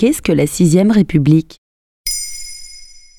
Qu'est-ce 0.00 0.22
que 0.22 0.32
la 0.32 0.46
sixième 0.46 0.90
République? 0.90 1.60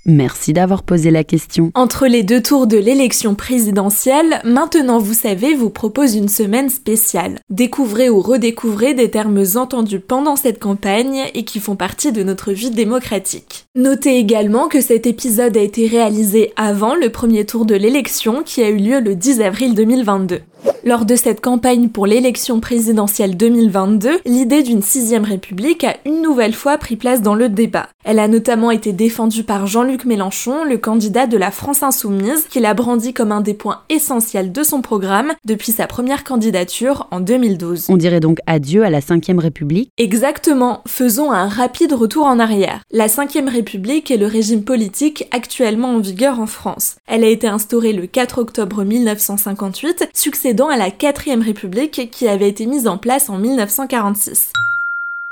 Merci 0.08 0.52
d'avoir 0.52 0.82
posé 0.82 1.12
la 1.12 1.24
question. 1.24 1.72
Entre 1.76 2.08
les 2.08 2.24
deux 2.24 2.42
tours 2.42 2.66
de 2.66 2.78
l'élection 2.78 3.36
présidentielle, 3.36 4.42
Maintenant 4.44 4.98
vous 4.98 5.14
savez 5.14 5.54
vous 5.54 5.70
propose 5.70 6.16
une 6.16 6.28
semaine 6.28 6.72
spéciale. 6.72 7.38
Découvrez 7.52 8.10
ou 8.10 8.20
redécouvrez 8.20 8.96
des 8.96 9.12
termes 9.12 9.44
entendus 9.58 10.00
pendant 10.00 10.36
cette 10.36 10.60
campagne 10.60 11.26
et 11.36 11.46
qui 11.46 11.60
font 11.60 11.76
partie 11.76 12.12
de 12.12 12.24
notre 12.24 12.52
vie 12.52 12.72
démocratique. 12.72 13.66
Notez 13.76 14.18
également 14.18 14.68
que 14.68 14.82
cet 14.82 15.06
épisode 15.06 15.56
a 15.56 15.62
été 15.62 15.86
réalisé 15.86 16.52
avant 16.56 16.96
le 16.96 17.12
premier 17.12 17.46
tour 17.46 17.66
de 17.66 17.76
l'élection 17.76 18.42
qui 18.42 18.64
a 18.64 18.70
eu 18.70 18.78
lieu 18.78 19.00
le 19.02 19.14
10 19.14 19.42
avril 19.42 19.76
2022. 19.76 20.42
Lors 20.84 21.06
de 21.06 21.16
cette 21.16 21.42
campagne 21.42 21.90
pour 21.90 22.08
l'élection 22.08 22.60
présidentielle 22.60 23.38
2022, 23.38 24.22
l'idée 24.26 24.64
d'une 24.64 24.82
sixième 24.82 25.26
république 25.26 25.84
a 25.84 25.98
une 26.06 26.24
nouvelle 26.24 26.54
fois 26.54 26.80
pris 26.80 26.96
place 26.96 27.22
dans 27.22 27.36
le 27.36 27.50
débat. 27.50 27.88
Elle 28.04 28.18
a 28.18 28.28
notamment 28.28 28.72
été 28.72 28.92
défendue 28.92 29.44
par 29.44 29.68
Jean-Luc 29.68 30.06
Mélenchon, 30.06 30.64
le 30.64 30.80
candidat 30.80 31.28
de 31.28 31.38
la 31.38 31.52
France 31.52 31.84
Insoumise, 31.84 32.48
qui 32.50 32.60
l'a 32.60 32.74
brandi 32.74 33.14
comme 33.14 33.32
un 33.32 33.42
des 33.42 33.54
points 33.54 33.82
essentiels 33.90 34.52
de 34.52 34.64
son 34.64 34.82
programme 34.82 35.34
depuis 35.46 35.72
sa 35.72 35.86
première 35.86 36.24
candidature 36.24 37.08
en 37.12 37.20
2012. 37.20 37.86
On 37.90 37.98
dirait 37.98 38.20
donc 38.20 38.40
adieu 38.48 38.84
à 38.84 38.90
la 38.90 39.02
cinquième 39.02 39.38
république 39.38 39.92
Exactement, 40.00 40.82
faisons 40.88 41.32
un 41.32 41.48
rapide 41.48 41.94
retour 41.94 42.26
en 42.26 42.40
arrière. 42.40 42.82
La 42.92 43.08
cinquième 43.08 43.50
république 43.50 44.10
est 44.10 44.18
le 44.18 44.26
régime 44.26 44.64
politique 44.64 45.28
actuellement 45.30 45.90
en 45.90 46.00
vigueur 46.00 46.40
en 46.40 46.48
France. 46.48 46.96
Elle 47.08 47.24
a 47.24 47.30
été 47.30 47.48
instaurée 47.48 47.94
le 47.94 48.08
4 48.08 48.40
octobre 48.40 48.84
1958, 48.84 50.10
succédant 50.16 50.71
à 50.72 50.78
la 50.78 50.90
4ème 50.90 51.44
République 51.44 52.10
qui 52.12 52.28
avait 52.28 52.50
été 52.50 52.66
mise 52.66 52.88
en 52.88 52.98
place 52.98 53.30
en 53.30 53.38
1946. 53.38 54.54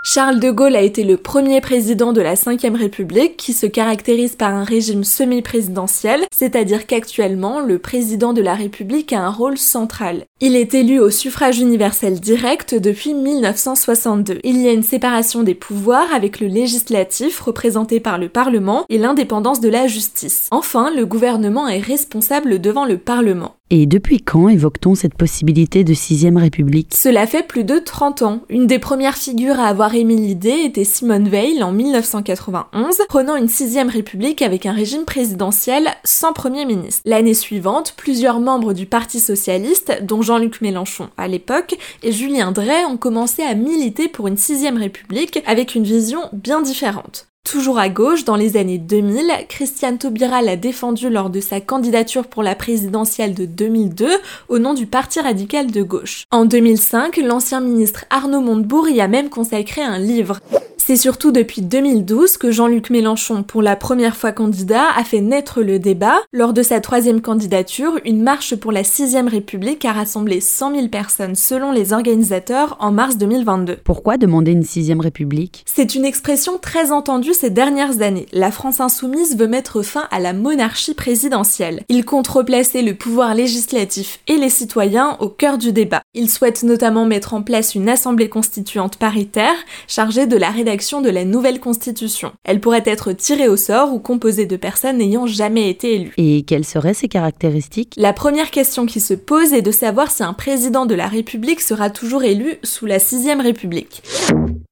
Charles 0.02 0.40
de 0.40 0.50
Gaulle 0.50 0.78
a 0.78 0.82
été 0.82 1.04
le 1.04 1.18
premier 1.18 1.60
président 1.60 2.14
de 2.14 2.22
la 2.22 2.34
Ve 2.34 2.76
République 2.76 3.36
qui 3.36 3.52
se 3.52 3.66
caractérise 3.66 4.36
par 4.36 4.54
un 4.54 4.64
régime 4.64 5.04
semi-présidentiel, 5.04 6.26
c'est-à-dire 6.32 6.88
qu'actuellement, 6.88 7.60
le 7.60 7.80
président 7.80 8.32
de 8.32 8.42
la 8.42 8.56
République 8.56 9.12
a 9.12 9.20
un 9.20 9.30
rôle 9.30 9.58
central. 9.58 10.26
Il 10.40 10.56
est 10.56 10.74
élu 10.74 11.00
au 11.00 11.10
suffrage 11.10 11.60
universel 11.60 12.22
direct 12.22 12.76
depuis 12.76 13.14
1962. 13.14 14.40
Il 14.46 14.62
y 14.62 14.70
a 14.70 14.74
une 14.74 14.84
séparation 14.84 15.44
des 15.44 15.56
pouvoirs 15.56 16.14
avec 16.14 16.40
le 16.40 16.48
législatif 16.48 17.42
représenté 17.42 18.00
par 18.00 18.18
le 18.18 18.30
Parlement 18.30 18.86
et 18.88 18.98
l'indépendance 18.98 19.60
de 19.60 19.70
la 19.70 19.88
justice. 19.88 20.48
Enfin, 20.52 20.92
le 20.96 21.06
gouvernement 21.06 21.68
est 21.68 21.82
responsable 21.82 22.62
devant 22.62 22.86
le 22.86 22.98
Parlement. 22.98 23.56
Et 23.72 23.86
depuis 23.86 24.20
quand 24.20 24.50
évoque-t-on 24.50 24.96
cette 24.96 25.14
possibilité 25.14 25.84
de 25.84 25.94
sixième 25.94 26.38
république? 26.38 26.92
Cela 26.96 27.28
fait 27.28 27.46
plus 27.46 27.64
de 27.64 27.78
30 27.78 28.24
ans. 28.24 28.42
Une 28.50 28.66
des 28.66 28.80
premières 28.80 29.16
figures 29.16 29.60
à 29.60 29.68
avoir 29.68 29.94
émis 29.94 30.16
l'idée 30.16 30.64
était 30.66 30.84
Simone 30.84 31.30
Veil 31.30 31.62
en 31.62 31.72
1991, 31.72 32.98
prenant 33.08 33.36
une 33.36 33.48
sixième 33.48 33.90
république 33.90 34.42
avec 34.42 34.66
un 34.66 34.74
régime 34.74 35.06
présidentiel 35.06 35.90
sans 36.04 36.34
premier 36.34 36.66
ministre. 36.66 37.04
L'année 37.06 37.36
suivante, 37.36 37.94
plusieurs 37.96 38.40
membres 38.40 38.74
du 38.74 38.88
Parti 38.88 39.20
socialiste, 39.20 40.00
dont 40.02 40.24
Jean-Luc 40.24 40.62
Mélenchon 40.62 41.10
à 41.18 41.28
l'époque, 41.28 41.78
et 42.02 42.12
Julien 42.12 42.52
Drey 42.52 42.86
ont 42.86 42.98
commencé 42.98 43.44
à 43.44 43.54
militer 43.54 44.08
pour 44.08 44.28
une 44.28 44.38
sixième 44.38 44.78
république 44.78 45.44
avec 45.46 45.76
une 45.76 45.84
vision 45.84 46.22
bien 46.34 46.64
différente. 46.64 47.28
Toujours 47.50 47.80
à 47.80 47.90
gauche, 47.90 48.26
dans 48.26 48.36
les 48.36 48.58
années 48.58 48.78
2000, 48.78 49.26
Christiane 49.48 49.98
Taubira 49.98 50.44
l'a 50.44 50.56
défendu 50.56 51.10
lors 51.10 51.32
de 51.32 51.40
sa 51.40 51.60
candidature 51.60 52.28
pour 52.28 52.44
la 52.44 52.54
présidentielle 52.54 53.34
de 53.34 53.46
2002 53.46 54.08
au 54.50 54.60
nom 54.60 54.76
du 54.76 54.86
Parti 54.86 55.20
radical 55.20 55.72
de 55.72 55.82
gauche. 55.82 56.26
En 56.30 56.46
2005, 56.46 57.18
l'ancien 57.18 57.60
ministre 57.60 58.06
Arnaud 58.12 58.42
Montebourg 58.42 58.88
y 58.90 59.02
a 59.02 59.08
même 59.08 59.30
consacré 59.30 59.82
un 59.82 59.98
livre. 59.98 60.42
C'est 60.90 60.96
surtout 60.96 61.32
depuis 61.32 61.62
2012 61.62 62.38
que 62.38 62.50
Jean-Luc 62.50 62.90
Mélenchon, 62.90 63.44
pour 63.44 63.62
la 63.62 63.76
première 63.76 64.16
fois 64.16 64.32
candidat, 64.32 64.86
a 64.98 65.04
fait 65.04 65.22
naître 65.22 65.62
le 65.62 65.78
débat. 65.78 66.18
Lors 66.34 66.52
de 66.52 66.64
sa 66.64 66.80
troisième 66.80 67.22
candidature, 67.22 68.00
une 68.06 68.24
marche 68.24 68.56
pour 68.56 68.72
la 68.72 68.84
sixième 68.84 69.28
République 69.28 69.86
a 69.86 69.94
rassemblé 69.94 70.42
100 70.42 70.74
000 70.74 70.88
personnes 70.88 71.36
selon 71.36 71.72
les 71.72 71.94
organisateurs 71.94 72.76
en 72.80 72.92
mars 72.92 73.18
2022. 73.18 73.78
Pourquoi 73.84 74.18
demander 74.18 74.52
une 74.52 74.64
sixième 74.64 75.00
République? 75.00 75.64
C'est 75.68 75.94
une 75.94 76.06
expression 76.06 76.58
très 76.58 76.92
entendue 76.92 77.36
ces 77.36 77.52
dernières 77.52 78.02
années. 78.02 78.26
La 78.34 78.50
France 78.50 78.80
insoumise 78.80 79.38
veut 79.38 79.48
mettre 79.48 79.84
fin 79.84 80.08
à 80.10 80.20
la 80.20 80.34
monarchie 80.34 80.96
présidentielle. 80.96 81.84
Il 81.90 82.04
compte 82.04 82.30
replacer 82.30 82.82
le 82.82 82.96
pouvoir 82.96 83.36
législatif 83.36 84.22
et 84.26 84.38
les 84.38 84.50
citoyens 84.50 85.18
au 85.20 85.30
cœur 85.30 85.60
du 85.60 85.72
débat. 85.72 86.02
Il 86.16 86.28
souhaite 86.28 86.64
notamment 86.64 87.06
mettre 87.06 87.36
en 87.36 87.44
place 87.44 87.76
une 87.76 87.88
assemblée 87.88 88.30
constituante 88.30 88.98
paritaire 88.98 89.54
chargée 89.88 90.26
de 90.26 90.38
la 90.38 90.50
rédaction 90.50 91.02
de 91.02 91.10
la 91.12 91.24
nouvelle 91.24 91.60
constitution. 91.60 92.32
Elle 92.44 92.60
pourrait 92.60 92.82
être 92.88 93.12
tirée 93.14 93.48
au 93.48 93.56
sort 93.56 93.94
ou 93.94 94.00
composée 94.00 94.48
de 94.48 94.56
personnes 94.56 94.98
n'ayant 94.98 95.28
jamais 95.28 95.70
été 95.70 95.94
élues. 95.94 96.14
Et 96.18 96.42
quelles 96.48 96.66
seraient 96.66 96.96
ses 96.96 97.10
caractéristiques? 97.10 97.94
La 97.96 98.12
première 98.12 98.50
question 98.50 98.88
qui 98.88 99.02
se 99.02 99.14
pose 99.14 99.54
est 99.54 99.62
de 99.62 99.70
savoir 99.70 100.10
si 100.10 100.24
un 100.24 100.34
président 100.34 100.88
de 100.88 100.96
la 100.96 101.06
République 101.06 101.62
sera 101.62 101.92
toujours 101.92 102.24
élu 102.24 102.58
sous 102.64 102.88
la 102.88 102.98
sixième 102.98 103.42
République. 103.42 104.02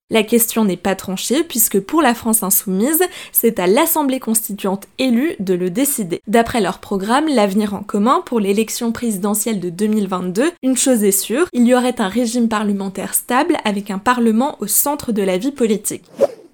La 0.09 0.23
question 0.23 0.63
n'est 0.63 0.77
pas 0.77 0.95
tranchée 0.95 1.43
puisque 1.43 1.81
pour 1.81 2.01
la 2.01 2.13
France 2.13 2.41
insoumise, 2.41 3.03
c'est 3.33 3.59
à 3.59 3.67
l'Assemblée 3.67 4.21
constituante 4.21 4.87
élue 4.99 5.35
de 5.39 5.53
le 5.53 5.69
décider. 5.69 6.21
D'après 6.27 6.61
leur 6.61 6.79
programme 6.79 7.27
L'avenir 7.27 7.73
en 7.73 7.83
commun 7.83 8.23
pour 8.25 8.39
l'élection 8.39 8.93
présidentielle 8.93 9.59
de 9.59 9.69
2022, 9.69 10.53
une 10.63 10.77
chose 10.77 11.03
est 11.03 11.11
sûre, 11.11 11.47
il 11.51 11.67
y 11.67 11.75
aurait 11.75 11.99
un 11.99 12.07
régime 12.07 12.47
parlementaire 12.47 13.15
stable 13.15 13.57
avec 13.65 13.91
un 13.91 13.99
parlement 13.99 14.55
au 14.61 14.67
centre 14.67 15.11
de 15.11 15.23
la 15.23 15.37
vie 15.37 15.51
politique. 15.51 16.05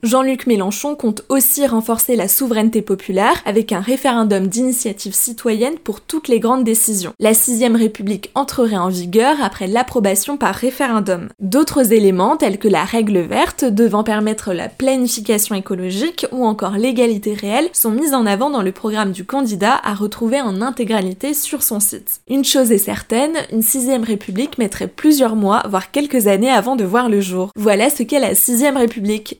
Jean-Luc 0.03 0.47
Mélenchon 0.47 0.96
compte 0.96 1.22
aussi 1.30 1.66
renforcer 1.66 2.18
la 2.18 2.28
souveraineté 2.28 2.81
populaire 2.81 3.41
avec 3.46 3.72
un 3.72 3.80
référendum 3.80 4.47
d'initiative 4.47 5.14
citoyenne 5.14 5.78
pour 5.81 6.02
toutes 6.02 6.28
les 6.28 6.41
grandes 6.41 6.66
décisions. 6.66 7.14
La 7.22 7.34
sixième 7.34 7.78
république 7.78 8.30
entrerait 8.36 8.75
en 8.75 8.90
vigueur 8.90 9.38
après 9.41 9.66
l'approbation 9.66 10.36
par 10.36 10.56
référendum. 10.56 11.30
D'autres 11.40 11.94
éléments 11.94 12.36
tels 12.36 12.59
que 12.59 12.68
la 12.68 12.84
règle 12.84 13.19
verte 13.19 13.64
devant 13.64 14.03
permettre 14.03 14.52
la 14.52 14.68
planification 14.68 15.56
écologique 15.56 16.25
ou 16.34 16.46
encore 16.46 16.74
l'égalité 16.74 17.34
réelle 17.34 17.70
sont 17.72 17.91
mis 17.91 18.14
en 18.14 18.25
avant 18.25 18.50
dans 18.50 18.62
le 18.62 18.74
programme 18.74 19.14
du 19.14 19.24
candidat 19.24 19.80
à 19.85 19.94
retrouver 19.94 20.41
en 20.41 20.62
intégralité 20.62 21.34
sur 21.34 21.64
son 21.64 21.80
site. 21.80 22.20
Une 22.28 22.44
chose 22.44 22.74
est 22.74 22.78
certaine, 22.78 23.38
une 23.53 23.62
sixième 23.62 24.03
république 24.03 24.58
mettrait 24.58 24.90
plusieurs 24.90 25.38
mois, 25.38 25.64
voire 25.70 25.91
quelques 25.91 26.28
années 26.28 26.52
avant 26.52 26.75
de 26.75 26.84
voir 26.84 27.08
le 27.08 27.22
jour. 27.22 27.52
Voilà 27.56 27.90
ce 27.90 28.03
qu'est 28.03 28.20
la 28.20 28.35
sixième 28.35 28.75
république. 28.75 29.40